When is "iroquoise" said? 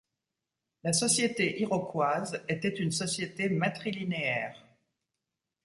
1.61-2.43